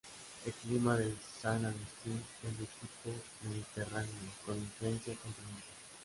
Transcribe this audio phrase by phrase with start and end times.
[0.47, 1.13] El clima de
[1.43, 3.15] San Agustín es de tipo
[3.47, 5.63] mediterráneo con influencia continental.